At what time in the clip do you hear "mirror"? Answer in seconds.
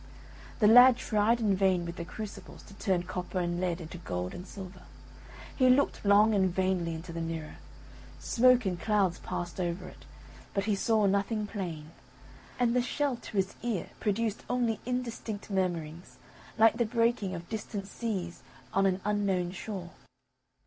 7.21-7.57